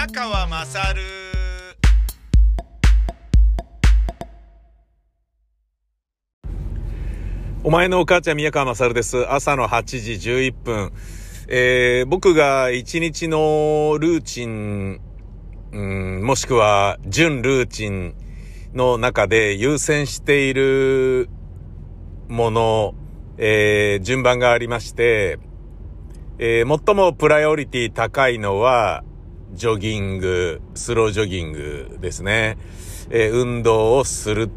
[0.00, 1.02] 宮川まさる
[7.62, 9.30] お前のお母ちゃん宮川まさるです。
[9.30, 9.82] 朝の8
[10.18, 10.92] 時11分。
[11.48, 15.02] えー、僕が一日のルーチン、
[15.72, 18.14] うん、もしくは準ルーチン
[18.72, 21.28] の中で優先している
[22.28, 22.94] もの、
[23.36, 25.38] えー、順番がありまして、
[26.38, 29.04] えー、最もプライオリティ高いのは、
[29.52, 32.56] ジョギング、スロージョギングですね。
[33.10, 34.48] えー、運動をするっ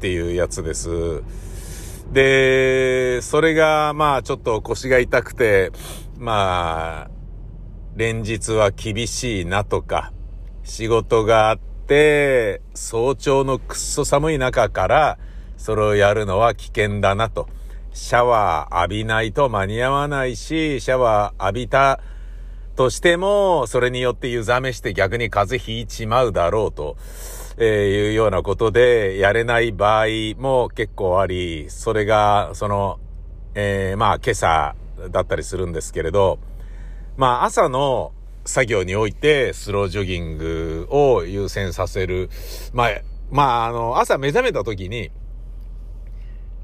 [0.00, 1.22] ていうやつです。
[2.12, 5.72] で、それが、まあ、ちょっと腰が痛くて、
[6.18, 7.10] まあ、
[7.96, 10.12] 連日は厳しいなとか、
[10.62, 15.18] 仕事があって、早朝のくっそ寒い中から、
[15.56, 17.48] それをやるのは危険だなと。
[17.92, 22.00] シャワー浴びないと間に合わないし、シャワー浴びた
[22.74, 26.96] としても、それによって湯冷めして逆に風邪ひいちまうだろうと。
[27.56, 32.98] えいうようなことで、やれない場合も結構あり、それが、その、
[33.54, 34.74] えーまあ今朝
[35.10, 36.40] だったりするんですけれど、
[37.16, 38.12] まあ朝の
[38.44, 42.28] 作業においてスロージョギングを優先させる。
[42.72, 42.90] まあ、
[43.30, 45.12] まああの、朝目覚めた時に、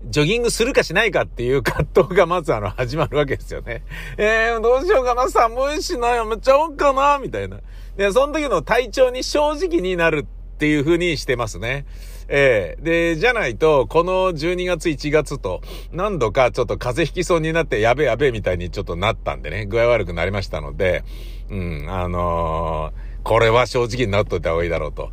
[0.05, 3.83] ジョギングするかしないかっていう葛藤がまずあの始まるわけですよね。
[4.17, 7.59] えー、どうしようかな、寒いしな、やめちゃおうかな、みたいな。
[7.97, 11.84] で、その時の体調に正直になるっていう風にしてますね。
[12.28, 15.61] ええで、じゃないと、この12月1月と、
[15.93, 21.05] 何度かちょっと風邪ひきそうになって、やべやべみたいにちょっとなったんでね、具合悪くなりましたので、
[21.51, 25.11] うん、あのーこれは正直になっといた方がいいだろうと。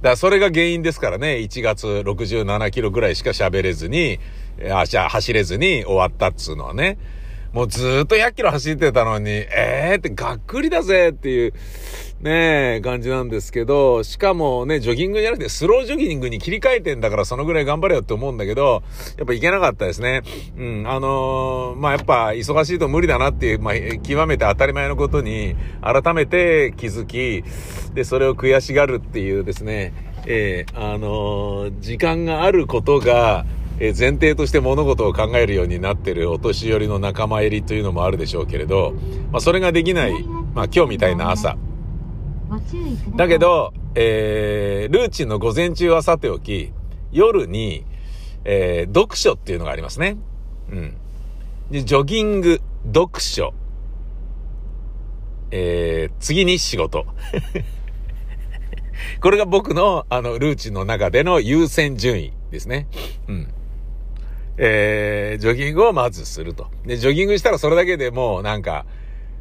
[0.00, 4.20] だからそれが原因ですからね、1月67キロぐらいしか喋れずに、
[4.70, 6.98] あ、じゃあ走れずに終わったっつうのはね。
[7.52, 11.54] もうずっと100キロ走ってたのに、えーってがっくりだぜっていう、
[12.20, 18.82] ねえ、感じなんですけど、しかもね、ジョギングじゃなくてスロージョギングに切り替えてんだからそのぐらい頑張れよって思うんだけど、
[19.16, 20.22] やっぱいけなかったですね。
[20.56, 27.44] うん、あのーまあ、やっぱ忙しいと無理だなっていう、まあ、極めて当たり前のことに改めて気づき、
[27.94, 29.92] で、それを悔しがるっていうですね、
[30.26, 33.46] えーあのー時間があることが、
[33.78, 38.92] え前提として物事を考えるようになってるお年寄りの仲間入りというのもあるでしょうけれど、
[39.30, 41.56] まあ、それができない、まあ、今日みたいな朝。
[43.16, 46.72] だけ、ど、えー、ルーチンの午前中はさておき、
[47.12, 47.84] 夜に、
[48.44, 50.16] えー、読書っていうのがありますね。
[50.70, 50.96] うん。
[51.70, 53.54] で、ジョギング、読書、
[55.50, 57.06] えー、次に仕事。
[59.20, 62.88] これが僕の、あの、ルーチンの中での優先順位ですね。
[63.28, 63.48] うん。
[64.56, 66.66] えー、ジョギングをまずすると。
[66.84, 68.86] で、ジョギングしたらそれだけでもうなんか、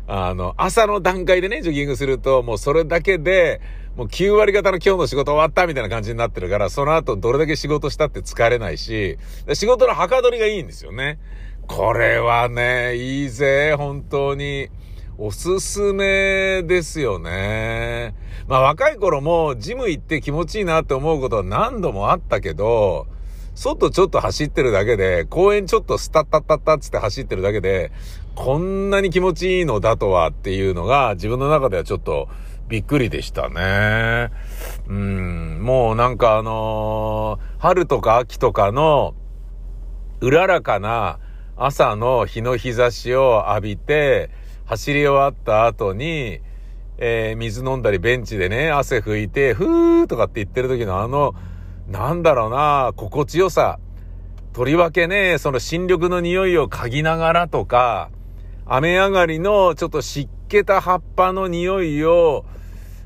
[0.07, 3.59] あの、朝の段階でね、ジョギングすると、もうそれだけで、
[3.97, 9.18] もう9割方の今日の仕事終わったみたいな感じになってるから、その後どれだけ仕事したって疲れないし、
[9.53, 11.19] 仕事のはかどりがいいんですよね。
[11.68, 14.69] これはね、いいぜ、本当に。
[15.19, 18.13] おすすめですよね。
[18.47, 23.07] まあ若い頃もジム行って気持ちいいなって思うことは何度もあったけど、
[23.57, 27.91] 外ちょっと走ってるだけで、公園ちょっとスタッタッタッタッつって走ってるだけで、
[28.35, 32.29] こんなに気持ちいいのだとはっていうのが自分の中ではちょっと
[32.68, 34.29] びっくりでしたね。
[34.88, 39.16] うん、もうなんかあのー春とか秋とかの
[40.22, 41.18] うららかな
[41.56, 44.29] 朝の日の日差しを浴びて、
[44.66, 46.41] 走り終わった後に、
[47.00, 51.34] えー水飲んだりベンチでね、汗拭いて、ふーとかって言ってる時のあの、
[51.88, 53.80] なんだろうな、心地よさ。
[54.53, 58.09] とりわけね、その新緑の匂いを嗅ぎながらとか、
[58.66, 62.44] 雨上がりのちょっと湿気た葉っぱの匂いを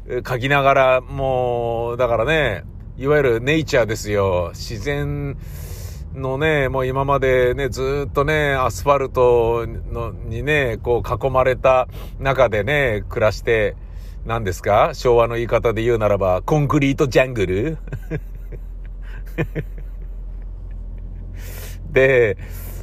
[0.08, 2.64] 嗅ぎながら、もう、だからね、
[2.98, 4.52] いわゆるネイチャーですよ。
[4.54, 5.38] 自然
[6.16, 11.88] のね、もう今までね、ずっとね、アスファルトのにね、こう囲まれた
[12.20, 13.76] 中でね、暮らして、
[14.26, 14.92] 何ですか？
[14.94, 17.78] 昭和の言い方で言うならば、コンクリートジャングル？
[21.92, 22.38] で、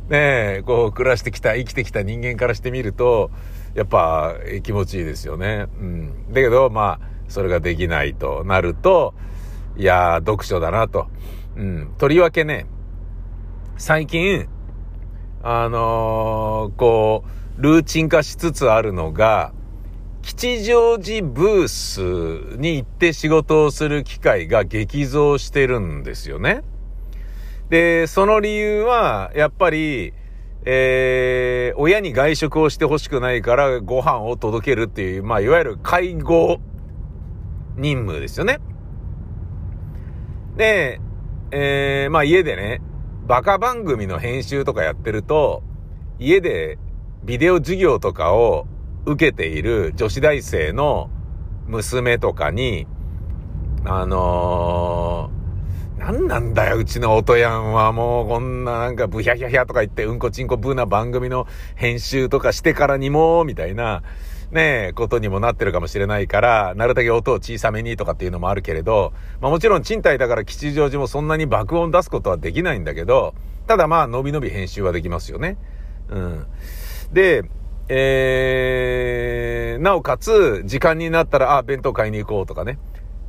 [0.09, 3.31] ねえ、こう暮らしてきた、生きてきた人間からしてみると、
[3.75, 5.67] やっぱ気持ちいいですよね。
[5.81, 6.33] うん。
[6.33, 9.15] だけど、まあ、それができないとなると、
[9.77, 11.09] いや、読書だなと。
[11.57, 11.95] うん。
[11.99, 12.67] とりわけね、
[13.77, 14.49] 最近、
[15.43, 17.25] あのーこ
[17.59, 19.53] う、ルーチン化しつつあるのが、
[20.23, 26.63] 吉祥寺ブースに行って仕事をする機会が激増してるんですよね。
[27.71, 30.15] で、その理由は、やっぱり、
[30.65, 36.61] えー、親に外食をしてほしくないからご飯を届けるっていう、まあ、いわゆる介護
[37.77, 38.59] 任務ですよね。
[40.57, 41.01] で、
[41.53, 42.83] えー、まあ家でね、
[43.27, 45.63] バカ番組の編集とかやってると、
[46.19, 46.79] 家で
[47.25, 48.67] ビデオ授業とかを
[49.07, 51.11] 受けている女子大生の
[51.67, 52.87] 娘とかに、
[53.85, 64.03] あのー、何なんだよ、うちの音やんはもうこんななんかブヒャヒャヒャとか言ってうんこちんこブーな番組の編集とかしてからにも、みたいな、
[64.51, 73.35] ねえ、ことにもなってるかもしれないから、なるだけ音を小さめにとかっていうのもあるけれど、まあもちろん賃貸だから吉祥寺もそんなに爆音出すことはできないんだけど、
[73.67, 75.59] ただまあ、のびのび編集はできますよね。
[76.09, 76.47] うん。
[77.13, 77.43] で、
[77.89, 82.79] えー、なおかつ、時間になったら、あ、弁当買いに行こうとかね。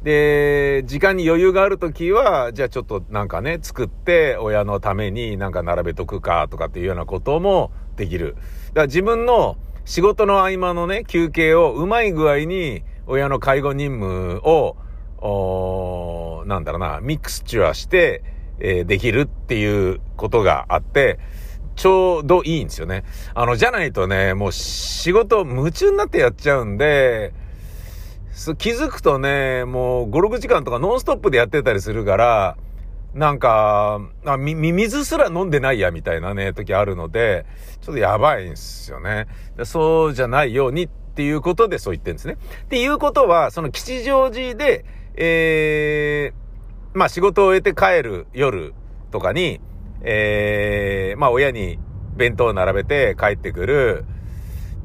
[0.04, 8.36] で、時間に余裕があるときは、じゃあちょっとなんかね、作って親のためになんか並べとくかとかっていうようなこともできる。
[8.36, 8.42] だか
[8.82, 14.78] ら自分の仕事の合間のね、休憩をうまい具合に親の介護任務を、
[15.22, 18.24] おなんだろうな、ミクスチュアして、
[18.60, 21.20] えー、できるっていうことがあって、
[21.80, 23.06] ちょうどいいんですよね。
[23.34, 27.34] あの、じゃないとね、もう仕事夢中になってやっちゃうんで、
[28.58, 32.58] 気づくとね、もう5、6時間とかノンストップでやってたりするから、
[33.14, 37.46] なんか、あ、み、水すら飲んでないや、みたいなね、時あるので、
[37.80, 39.28] ちょっとやばいんですよね。
[39.64, 42.38] そうじゃないようにっていうことでそう言ってるんですね。
[42.64, 44.84] っていうことは、その吉祥寺で、
[45.16, 48.74] えー、まあ仕事を終えて帰る夜
[49.12, 49.62] とかに、
[50.02, 51.80] えー、まあ親に
[52.16, 54.06] 弁当を並べて帰ってくる。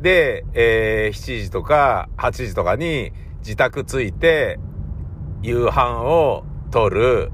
[0.01, 4.59] で、えー、7時とか8時とかに自宅着いて、
[5.43, 7.33] 夕飯を取る。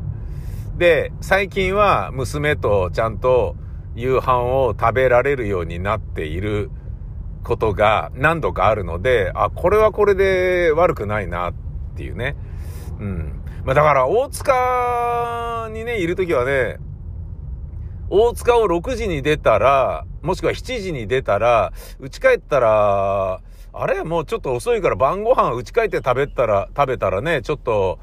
[0.76, 3.56] で、最近は娘とちゃんと
[3.94, 6.70] 夕飯を食べられるようになっている
[7.44, 11.54] ことが何度かあるので、あ、これはこれで悪くないなっ
[11.96, 12.36] ていうね。
[12.98, 13.42] うん。
[13.64, 16.78] まあだから大塚にね、いるときはね、
[18.10, 23.40] 大塚を6時に出たら、もしくは7時に出たら、家帰ったら、
[23.72, 24.02] あれ？
[24.02, 28.00] もうちょっと遅いから晩ご飯家帰って食べたら、食べたらね、ちょっと、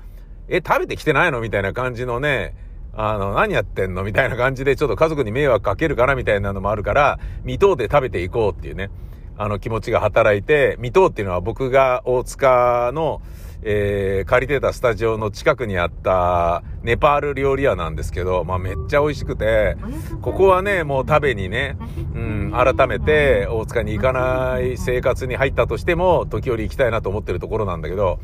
[0.48, 1.42] え、食べてきてないの？
[1.42, 2.56] みたいな感じのね、
[2.94, 4.04] あの、何やってんの？
[4.06, 6.15] みたいな感じで、ちょっと家族に迷惑かけるかな？
[6.15, 8.89] みたいなのもあるから、未踏で食べていこうっていうね、
[9.38, 13.21] あの気持ちが働いて、未踏っていうのは僕が大塚の、
[13.69, 19.75] えー、借りてたスタジオの近くにあったネパール料理屋なんですけど、まあめっちゃ美味しくて、
[20.22, 21.78] ここはね、もう食べにね、
[22.16, 28.22] うん、改めて大塚に行かない生活に入ったとしても、時折行きたいなと思ってるところなんだけど、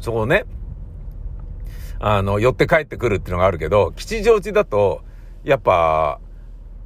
[0.00, 0.46] そこね、
[2.00, 5.04] あの、寄って帰ってくるっていうのがあるけど、吉祥寺だと、
[5.44, 6.18] やっぱ、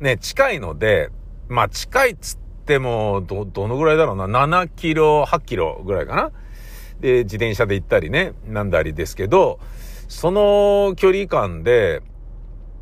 [0.00, 1.08] ね、近いので、
[1.48, 6.30] まあ近いっつっても、ど、どのぐらいだろうな、7キロ、8キロぐらいかな。
[7.02, 9.58] で、自転車で行ったりね、なんだりですけど、
[10.08, 12.00] その距離感で、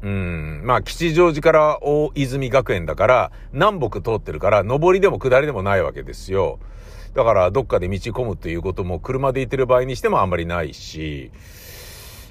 [0.03, 6.59] うん、まあ、吉祥寺から大泉学園だから、南北通ってるから、上りでも下りでもないわけですよ。
[7.15, 11.33] だから、どっかで道込むということも、車で行ってる場合にしてもあんまりないし、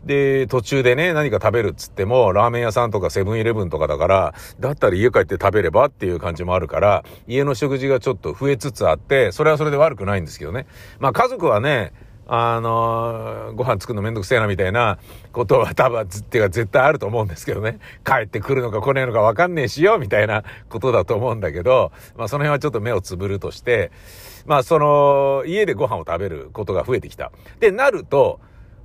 [0.05, 10.65] で、途中でね、何か食べるっつっても、ラーメン屋さんとかセブンイレブンとかだから、だったら家帰って食べればっていう感じもあるから、家の食事がちょっと増えつつあって、それはそれで悪くないんですけどね。
[10.99, 11.93] まあ家族はね、
[12.31, 14.99] あのー、ご飯作るのめんどくせえなみたいな
[15.31, 17.79] ことは多分、っていうか絶対あると思うんですけどね。
[18.05, 23.91] 帰ってくるのか来ねえのかわかんねえしよ、みたいなことだと思うんだけど、まあその辺はちょっと目をつぶるとして、
[24.45, 27.31] まあその、家でご飯を食べることが増えてきた。
[27.59, 28.39] で、なると、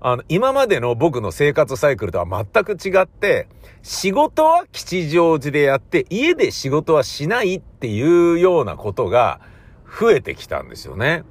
[0.07, 3.49] あの、今までの僕の生活サイクルとは全く違って、
[3.83, 9.41] 仕事は吉祥寺でやって、家で仕事はしないっていうようなことが
[9.99, 11.25] 増えてきたんですよね。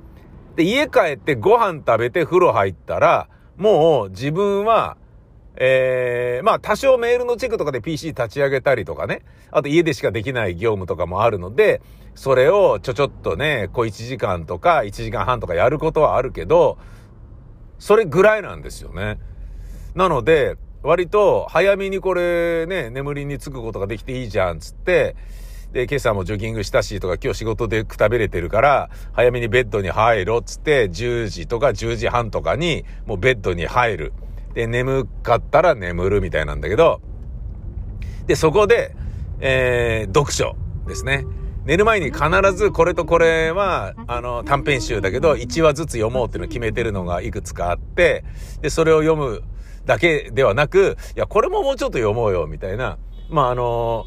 [0.55, 4.97] で、家帰ってご飯食べて風呂入ったら、もう自分は、
[5.55, 11.83] えー、まあ多少メールのチェックとかで PC 立ち上げたりとかね、あと家でしかできない業務とかもあるので、
[12.15, 16.79] それをちょちょっとね、小1時間とか1時間半とかやることはあるけど、
[17.79, 19.19] それぐらいなんですよね。
[19.95, 25.15] なので、割と早めにこれね、眠りにつくことができていいじゃん、つって、
[25.71, 34.13] で、今朝もジョギングしたしとか、今日仕事で食べれてるから、早めにベッドに入ろうっ、つって、10時とか10時半とかに、もうベッドに入る。
[34.53, 37.01] で、眠かったら眠るみたいなんだけど、
[38.27, 38.95] で、そこで、
[39.39, 40.55] えー、読書
[40.87, 41.25] ですね。
[41.65, 48.25] 寝る前に必ずこれとこれは、あの、短編集だけど、1話ずつ読もうっていうのを決めてるのがいくつかあって、
[48.61, 49.43] で、それを読む
[49.85, 52.97] だけではなく、いや、これももうちょっと読もうよ、みたいな、
[53.29, 54.05] まあ、あの、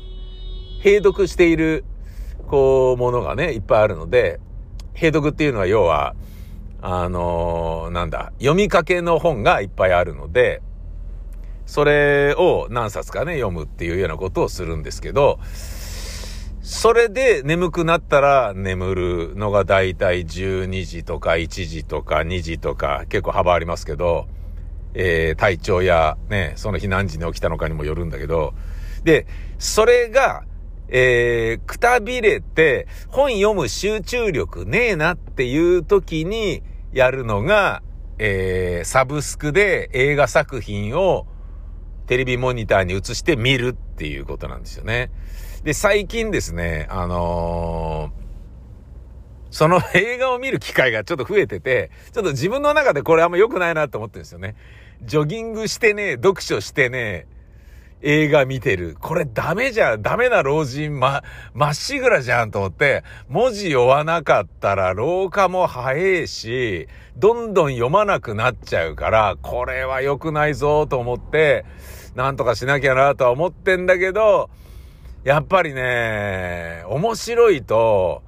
[0.85, 1.85] 閉読している、
[2.47, 4.39] こう、ものがね、いっぱいあるので、
[4.95, 6.15] 閉読っていうのは要は、
[6.83, 10.61] あの、なんだ、読みかけの本がいっぱいあるので、
[11.65, 15.41] それを何冊かね、読むっていうようなことをするんですけど、
[16.69, 24.27] それで眠くなったら眠るのがだいたい12時とか1時とか2時とか結構幅ありますけど、
[24.93, 28.53] えー、体調やね、その日何時に起きたのかにもよるんだけど、
[29.05, 29.29] で、
[29.61, 30.43] それが、
[30.89, 37.81] えー、くたびれて本読む集中力ねえなっていう時にやるのが、
[38.19, 41.29] えー、サブスクで映画作品を
[42.09, 45.13] テレビモニターに映して見るっていうことなんですよね。
[45.67, 54.55] で、最近ですね、あのー、その映画を見る機会がちょっと増えてて、ちょっと自分の中でこれあんま良くないなと思ってるんですよね。
[55.03, 57.27] ジョギングしてね、読書してね、
[58.01, 58.97] 映画見てる。
[59.01, 60.03] これダメじゃん。
[60.03, 71.65] ダメな老人ま、まっしぐらじゃんと思って、文字読わなかったら廊下も早いし、どんどん読まなくなっちゃうから、これは良くないぞと思って、
[72.15, 74.49] なんとかしなきゃなとは思ってんだけど、
[75.27, 78.23] やっぱりね、面白いと、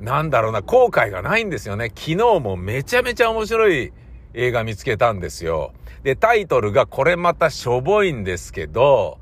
[0.00, 1.88] なんだろうな、後悔がないんですよね。
[1.94, 3.92] 昨日もめちゃめちゃ面白い
[4.32, 5.74] 映画見つけたんですよ。
[6.02, 9.18] で、タイトルがこれまたしょぼいんですけど、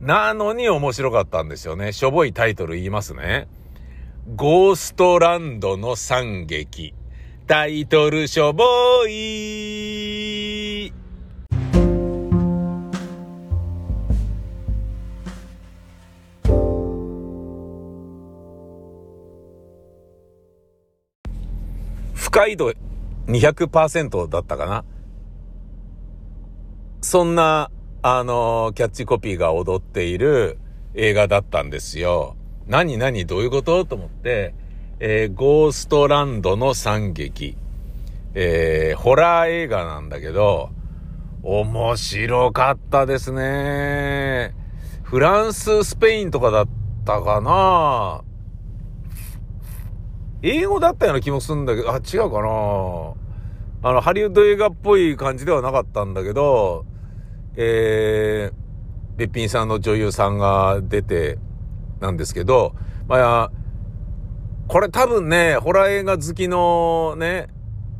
[0.00, 1.90] なのに面白かったんですよね。
[1.90, 3.48] しょぼいタイトル言いますね。
[4.36, 6.94] ゴーストランドの惨劇。
[7.48, 8.64] タイトルしょぼ
[9.08, 11.01] い。
[22.32, 22.72] 快度
[23.26, 24.84] 200%だったかな。
[27.02, 27.70] そんな、
[28.00, 30.58] あの、キャッチコピーが踊っている
[30.94, 32.36] 映画だったんですよ。
[32.66, 33.26] 何何？
[33.26, 33.84] どういうこと？
[33.84, 34.54] と思って、
[34.98, 37.58] えー、ゴーストランドの惨劇。
[38.32, 40.70] えー、ホラー映画なんだけど、
[41.42, 44.54] 面白かったですね。
[45.02, 46.68] フランス、スペインとかだっ
[47.04, 48.22] たかな
[50.42, 56.84] 英語だったような気もするんだけど、あ、違うかなあの、ハリウッド映画っぽい感じではなかったんだけど、
[57.56, 61.38] えー、べっぴんさんの女優さんが出て、
[62.00, 62.74] なんですけど、
[63.06, 63.50] まあ、
[64.66, 67.48] これ多分ね、ホラー映画好きのね、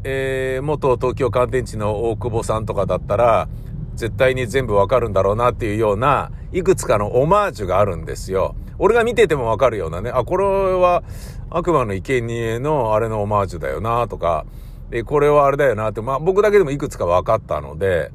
[0.05, 3.49] えー、元東京乾電池の大久保さんとかだったら、
[3.95, 8.57] 絶対に全部わかるんだろうなっていうような、いくつかのオマージュがあるんですよ。
[8.83, 11.05] 俺が見ててもわかるようなね、あ、これは
[11.51, 14.45] 悪魔の生贄のあれのオマージュだよなとか、
[14.91, 18.11] で、これはあれだよなって、まあ僕だけでもいくつか分かったので、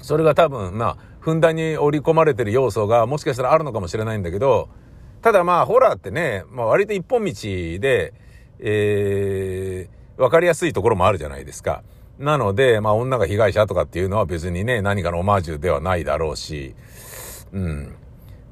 [0.00, 4.68] それが多分、まあ、ふんだんに織り込まれてる要素がもしかしたらあるのかもしれないんだけど、
[5.20, 8.14] ただまあ、ホラーってね、まあ割と一本道で、
[8.58, 11.84] えー、わかりやすいところもあるじゃないですか。
[12.18, 16.74] なので、まあ女が被害者とかっていうのは別にね、何かのオマージュではないだろうし、
[17.52, 17.94] うん。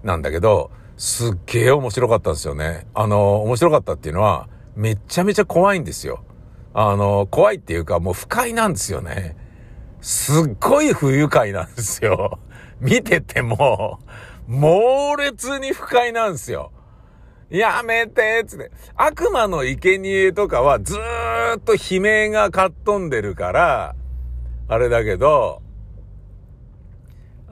[0.04, 2.86] なんだけど、すっげえ面白かったんですよね。
[2.92, 6.22] あの、面白かったっていうのは、めちゃめちゃ怖いんですよ。
[6.74, 9.34] あの、怖いっていうかもう不快なんですよね。
[10.02, 12.38] すっごい不愉快なんですよ。
[12.80, 14.00] 見てても、
[14.46, 16.70] 猛烈に不快なんですよ。
[17.48, 18.70] やめてつって。
[18.94, 23.94] 悪魔の生贄とかはずーっと悲鳴がかっ飛んでるから、
[24.68, 25.62] あれだけど、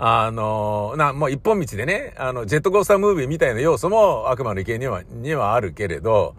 [0.00, 6.36] あの、な、もう一本道でね、あの、ジェットコースタームービーみたいな要素も悪魔の生贄には、にはあるけれど、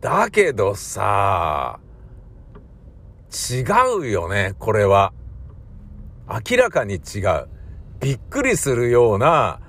[0.00, 1.80] だけどさ、
[3.50, 3.64] 違
[3.98, 5.12] うよね、これは。
[6.28, 7.48] 明らかに違う。
[7.98, 9.60] びっくりするような、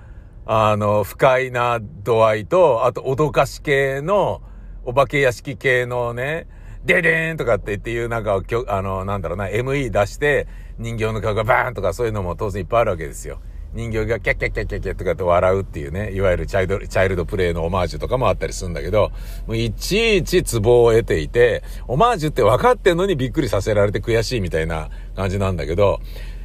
[0.45, 4.43] あの、不快な度合いと、あと脅かし系の、
[4.83, 6.47] お化け屋敷系のね、
[6.85, 13.39] デデーンとかって言っていうなんか、あの、なんだろうな、ME 出して、人形の顔がバーンとかそういうのも当然いっぱいあるわけですよ。
[13.73, 19.11] 人形がキャッキャッキャッキャッキャッとかって笑うっていうね、いわゆるチャイルド、チャイルドプレイのオマージュとかもあったりするんだけど、
[19.47, 25.99] もういちいちツボを得ていて、オマージュって分かってんのにびっくりさせられて悔しいみたいな感じなんだけど、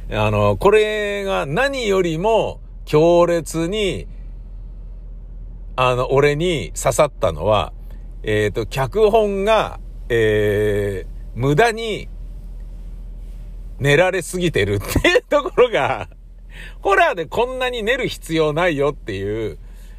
[0.09, 4.07] あの、これが何よりも強烈に、
[5.77, 7.71] あの、俺に刺さったのは、
[8.23, 9.79] えっ、ー、と、脚本が、
[10.13, 12.09] えー、無駄に
[13.79, 16.09] 寝られすぎてるっていうところが、
[16.83, 19.57] ホラーでこんなに寝る必要ないよっていう、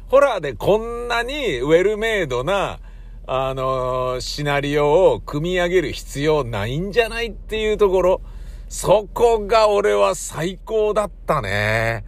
[0.09, 2.79] ホラーでこんなにウェルメイドな、
[3.25, 8.21] あのー、シナリオを組み上げる必要ないんじゃないっていうところ。
[8.69, 12.05] そこが俺は最高だったね。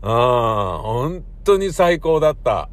[0.00, 2.68] うん、本当に最高だった。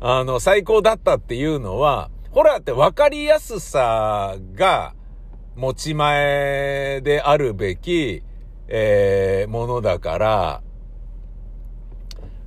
[0.00, 4.94] あの、最高だったっていうのは、ホラーって分かりやすさが
[5.56, 8.22] 持ち前であるべき、
[8.68, 10.62] えー、ものだから、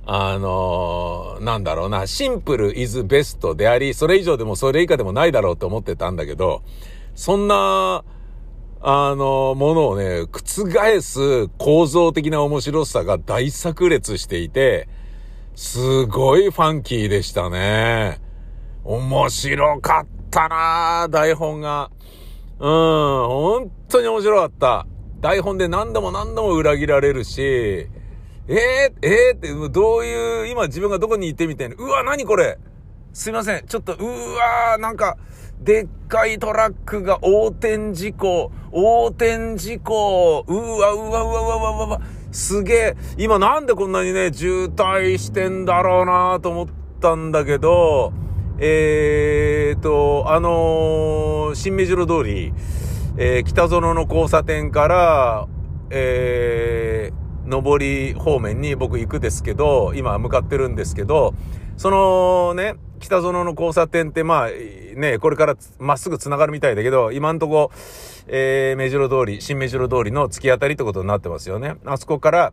[0.04, 6.62] あのー、なんだろうな、シンプルイズベストであり、それ以上でもそれ以下でもないだろうと思ってたんだけど、
[7.14, 8.04] そんな、
[8.80, 14.88] あの、ものをね、覆す構造的な面白さが大炸裂していて、
[15.54, 18.20] すごいファンキーでしたね。
[18.84, 21.90] 面白かったな台本が。
[22.58, 24.86] うん、本当に面白かった。
[25.20, 28.56] 台本で何度も何度も裏切られるし、えー、
[29.02, 31.76] えー、って、どういう、今自分がどこに行ってみたいな。
[31.78, 32.58] うわ、何これ
[33.12, 33.66] すいません。
[33.66, 35.16] ちょっと、うわなんか、
[35.60, 42.00] でっかいトラックが横転事故、横転事故、うわ、うわ、うわ、うわ、うわ、うわ、
[42.32, 46.66] すげえ、今なんでこんなにね、渋滞してんだろうなと思っ
[47.00, 48.12] たんだけど、
[48.64, 52.52] えーと、あのー、新目白通り、
[53.16, 55.48] えー、北園の交差点から、
[55.90, 61.34] えー、上り方面に僕行くですけど、今向かってるんですけど、
[61.76, 64.48] そのね、北園の交差点ってまあ、
[64.94, 67.72] ね、これからまっすぐ繋がるみたいだけど、今んとこ、
[68.28, 71.74] えー、目白通り、新目白通りの突き当たりってことになってますよね。
[71.84, 72.52] あそこから、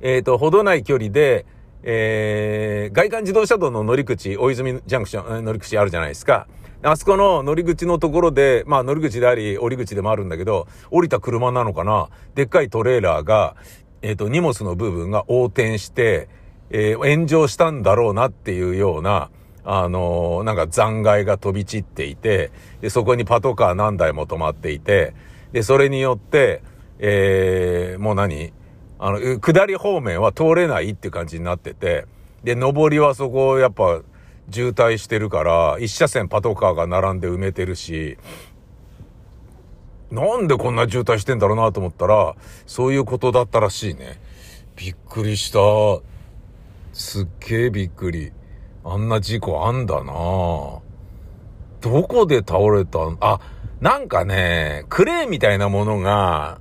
[0.00, 1.44] えっ、ー、と、ほどない距離で、
[1.82, 6.46] えー、外環自動車道の乗り口、大泉ジャンクション、乗り口あるじゃないですか。
[6.82, 13.56] あそこの乗り口のところで、まあ乗り口であり、降り口でもあるんだけど、降りた車なのかなでっかいトレーラーが、
[14.02, 16.28] えっ、ー、と、荷物の部分が横転して、
[16.70, 19.30] えー、炎上したんだろうなっていうような、
[19.64, 25.14] あのー、なんか残骸が飛び散っていて、で、そこにパトカー何台も止まっていて、
[25.52, 26.62] で、それによって、
[26.98, 28.52] えー、もう何？
[28.98, 32.06] あの、下り方面は通れないって感じになってて、
[32.42, 34.02] で、上りはそこやっぱ
[34.50, 38.18] 渋滞してるから、一車線パトカーが並んで埋めてるし、
[40.10, 42.34] なんでこんな渋滞してんだろうなと思ったら、
[42.66, 44.20] そういうことだったらしいね。
[44.76, 45.58] びっくりした。
[46.92, 48.32] すっげえびっくり。
[48.84, 50.82] あんな事故あんだなど
[51.80, 53.40] こで倒れたあ、
[53.80, 56.58] なんかね、クレーンみたいなものが、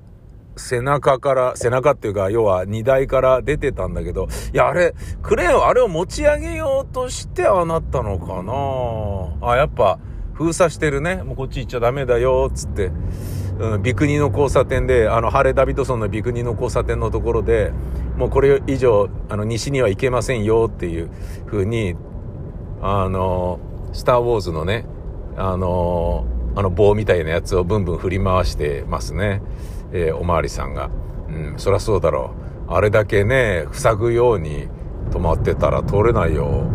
[0.58, 9.50] 背中から、背中っていうか、要は荷台から出てたんだけど、いや、あれ、クレーンあれを持ち上げようとしてああなったのかな？
[9.52, 10.00] あ、やっぱ、
[10.34, 11.24] 封鎖してるね。
[11.24, 12.92] もうこっち行っちゃダメだよ、つって。
[13.60, 17.72] うん、ビクニの交差点で、あの、ハレ・ダビッドソンのビクニの交差点のところで、
[18.18, 21.10] もうこれ以上、あの、西には行けませんよっていう
[21.48, 21.96] 風に、
[22.82, 23.60] あの、
[23.94, 24.86] スター・ウォーズのね、
[25.36, 29.42] あの、あの棒みたいなやつをブンブン振り回してますね。
[29.92, 30.90] えー、おまわりさんが。
[31.30, 32.34] うん、そりゃそうだろ
[32.70, 32.74] う。
[32.74, 34.68] あれだけね、塞ぐように
[35.12, 36.70] 止まってたら通れないよ。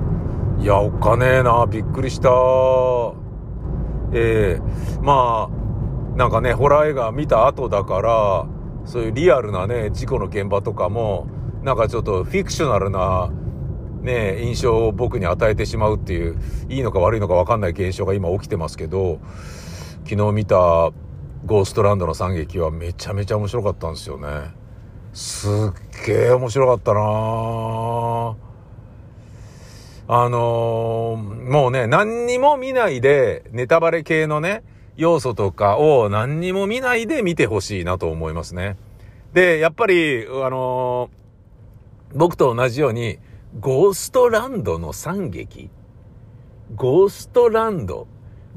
[0.58, 2.28] いや、おっかねえな、びっくりした。
[4.14, 8.46] えー、まあ、なんかね、ホラー映画見た後だから、
[8.84, 11.26] そういうリアルなね、事故の現場とかも、
[11.62, 13.30] なんかちょっとフィクショナルな、
[14.02, 16.36] ね、印象を僕に与えてしまうっていう、
[16.68, 19.20] いいのか悪いのか分かんない現象が今起きてますけど、
[20.04, 20.92] 昨日見た
[21.44, 24.28] ゴーストランドの惨劇はめちゃめちゃ面白かったんですよね。
[25.12, 25.50] すっ
[26.06, 27.00] げえ面白かったな
[30.08, 34.62] あのー、もうね、何にも見ないで、ネタバレ系のね、
[34.96, 38.76] 要素とかを何にも見ないで見てほしいなと思いますね。
[39.32, 43.18] で、やっぱり、あのー、僕と同じように、
[43.60, 45.70] ゴーストランドの惨劇
[46.74, 48.06] ゴーストランド。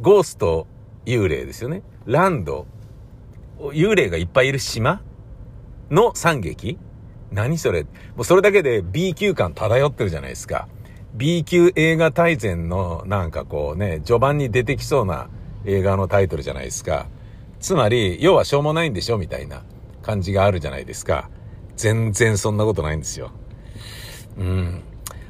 [0.01, 0.67] ゴースト、
[1.05, 1.83] 幽霊ですよね。
[2.05, 2.65] ランド、
[3.59, 5.01] 幽霊がいっぱいいる島？
[5.89, 6.77] の惨劇
[7.31, 7.83] 何それ？
[7.83, 7.89] も
[8.19, 10.67] うそれだけで B 級感漂ってるじゃないですか。
[11.13, 15.29] B 級映画大全のなんかこうね、序盤に出てきそうな
[15.63, 17.07] 映画のタイトルじゃないですか。
[17.59, 19.63] つまり、要はしょうもないんでしょみたいな
[20.01, 21.29] 感じがあるじゃないですか。
[21.77, 23.31] 全然そんなことないんですよ。
[24.37, 24.83] うん。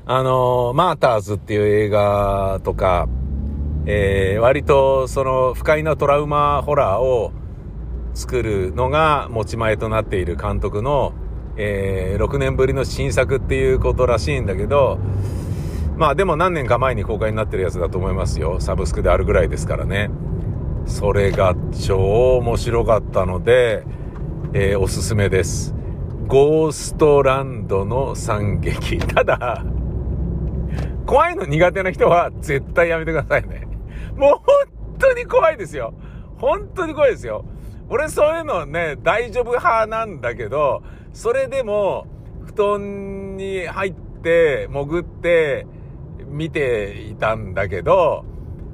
[0.05, 3.07] あの、マーターズっていう映画とか、
[3.85, 7.31] えー、割とその不快なトラウマホラーを
[8.15, 11.13] 作るのが持ち前となっている監督の、
[11.57, 14.99] えー、6年ぶりの新作っていうことらしいんだけど、
[15.97, 18.59] まあでも何年か前に公開になってるやつだと思いますよ。
[18.59, 20.09] サブスクであるぐらいですからね。
[20.85, 23.83] それが超面白かったので、
[24.53, 25.75] えー、おすすめです。
[26.27, 28.97] ゴーストランドの惨劇。
[28.99, 29.63] ただ、
[31.05, 33.67] 怖いの苦手な人は絶対やめてくださいね。
[34.15, 35.93] もう本当に怖いですよ。
[36.37, 37.45] 本当に怖いですよ。
[37.89, 42.07] 俺そういうのね、大丈夫派なんだけど、それでも、
[42.45, 43.93] 布団に入っ
[44.23, 45.67] て、潜って、
[46.27, 48.25] 見ていたんだけど、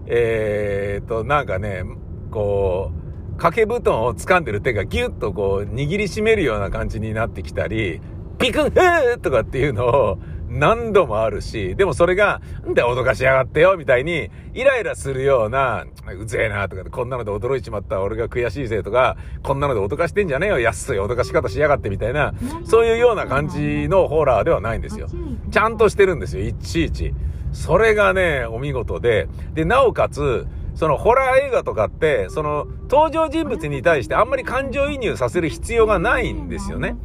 [0.07, 1.83] えー、と、なんかね、
[2.31, 8.01] こう、掛け布団を掴んでる手がギュッとこう、握りしめるような感じになってきたり、
[8.39, 10.17] ピクン、へーとかっていうのを、
[10.51, 15.85] 何度もあるし、でもそれが、んで脅かしやがってよ、みたいに、イライラするような、
[16.19, 22.33] うぜえな、とか、こんなので驚いちまった俺が悔しいぜ、とか、こんなので脅かしてんじゃねえよ、安い脅かし方しやがって、みたいな、
[22.65, 25.07] そういうような感じのホラーではないんですよ。
[25.51, 27.13] ちゃんとしてるんですよ、いちいち。
[27.53, 36.95] それがね、お見事で、で、なおかつ、そのホラー映画とかって、その登場人物に対してあんまり感情移入させる必要がないんですよね。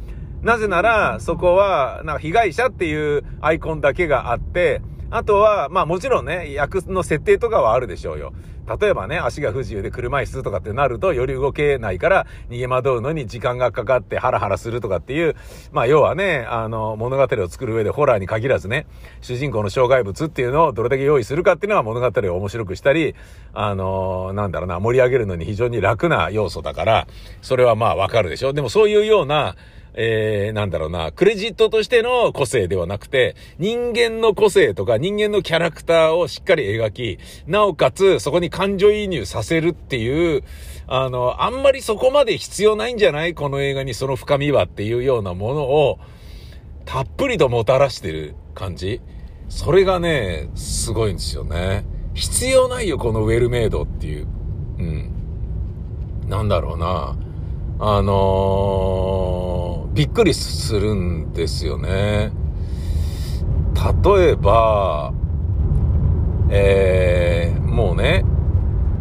[0.47, 8.31] なぜなら、そこは、なんか被害者っていうアイコンだけがあって、あとは、まあもちろんね、役の設定とかはあるでしょうよ。
[8.79, 15.35] 例えばね、足が不自由で車椅子とかってなると、より動けないから逃げ惑うのに時間がかかってハラハラするとかっていう、
[15.73, 18.87] まあ要はね、あの、物語を作る上でホラーに限らずね、
[19.19, 23.15] 主人公の障害物っていうのをどれだけ用意するかっていうのは物語を面白くしたり、
[23.53, 27.07] あの、なんだろうな、盛り上げるのに非常に楽な要素だから、
[27.41, 28.53] それはまあわかるでしょ。
[28.53, 29.57] でもそういうような、
[29.99, 40.43] えー、なんだろうな、クレジットとしての個性ではなくて、人間の個性とか人間のキャラクターをしっかり描き、なおかつそこに感情移入させるっていう、
[40.85, 43.33] あの、あんまりそこまで必要ないんじゃない？
[43.33, 45.97] この映画にその深みはっていうようなものを、
[46.85, 49.01] たっぷりともたらしてる感じ。
[49.49, 51.85] それがね、すごいんですよね。
[52.13, 54.27] 必要ないよ、このウェルメイドっていう。
[54.77, 55.11] うん。
[56.27, 57.17] なんだろうな。
[57.79, 59.46] あのー、
[59.97, 62.31] びっくりするんですよね。
[64.05, 65.11] 例えば、
[66.51, 68.23] えー、もうね、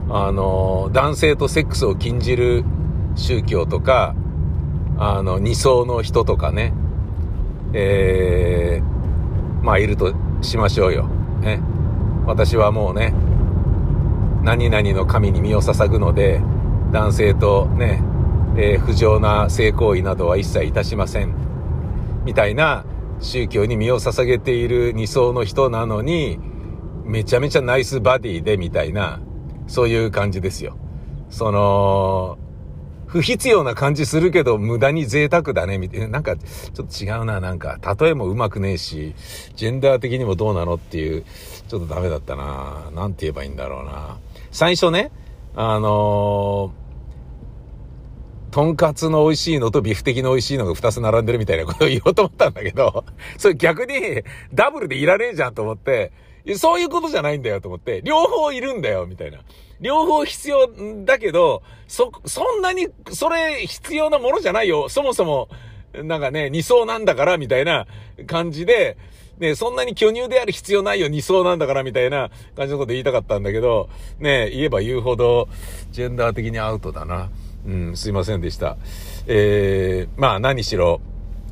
[0.09, 2.65] あの、男性とセックスを禁じる
[3.15, 4.15] 宗教とか、
[4.97, 6.73] あの、二層の人とかね、
[7.75, 11.09] えー、まあ、いるとしましょうよ。
[11.43, 11.61] ね。
[12.25, 13.13] 私はもうね、
[14.43, 16.41] 何々の神に身を捧ぐので、
[16.91, 18.03] 男性とね、
[18.59, 21.35] えー、不浄な性行為などは一切いたしません。
[22.25, 22.87] みたいな
[23.21, 26.39] 宗教に身を捧げている二層の人なのに、
[27.05, 29.21] めちゃめちゃナイスバディでみたいな、
[29.67, 30.79] そういう感じですよ。
[31.29, 32.39] その、
[33.07, 36.09] 不必要な感じするけど無駄に贅沢だね、みたいな。
[36.09, 39.15] なんか、ちょっと違うな、なんか、例えもうまくねえし、
[39.55, 41.25] ジェンダー的にもどうなのっていう、
[41.69, 42.91] ちょっとダメだったな。
[42.95, 44.17] なんて言えばいいんだろうな。
[44.51, 45.13] 最初ね、
[45.55, 46.86] あのー
[48.57, 53.05] とんかつの美味しいのとビフテキの美味しいのが2つ並んでるみたいなことを言おうと思ったんだけど、
[53.37, 54.23] それ逆に
[54.55, 56.11] ダブルでいらねえじゃんと思って、
[56.55, 59.41] そういうことじゃないんだよと思って、両方いるんだよ、みたいな。
[59.83, 60.71] 両方必要
[61.05, 64.89] だけど、そ、そんなに、それ必要なものじゃないよ。
[64.89, 65.51] そもそも、
[65.93, 67.87] なんかね、二層なんだから、みたいな
[68.27, 68.97] 感じで、
[69.39, 75.47] ね、そんなに巨乳である必要ないよ、二層なんだから、みたいな感じのこと言いたかったんだけど、ね、言えば言うほど、
[75.91, 77.29] ジェンダー的にアウトだな。
[77.67, 78.77] うん、すいませんでした。
[79.27, 81.01] えー、まあ何しろ、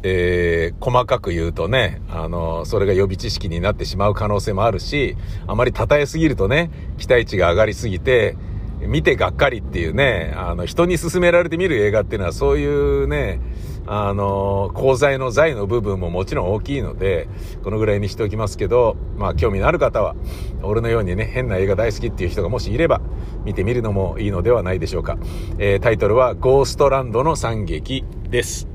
[0.03, 8.37] えー、細かく言うとね、あの、それが予備知識になってしまう可能性もあるし、あまり称えすぎるとね、期待値が上がりすぎて、
[8.81, 13.41] 見てがっかりっていうね、あの、人に勧められて見る映画っていうのはそういうね、
[13.87, 17.29] あの、鋼材の材の部分ももちろん大きいので、
[17.63, 20.17] このぐらいにしておきますけど、まあ興味のある方は、
[20.63, 23.01] 俺のようにね、変な映画大好きっていう人がもしいれば、
[23.45, 25.19] 見てみるのもいいのではないでしょうか。
[25.59, 28.69] えー、タイトルは、ゴーストランドの惨劇です。